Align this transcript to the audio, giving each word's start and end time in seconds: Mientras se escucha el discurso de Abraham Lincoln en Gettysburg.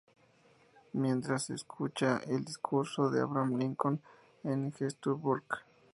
Mientras 0.93 1.43
se 1.45 1.53
escucha 1.53 2.21
el 2.27 2.43
discurso 2.43 3.11
de 3.11 3.21
Abraham 3.21 3.59
Lincoln 3.59 4.01
en 4.43 4.73
Gettysburg. 4.73 5.43